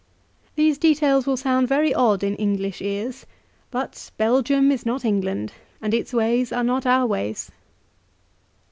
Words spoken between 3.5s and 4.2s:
but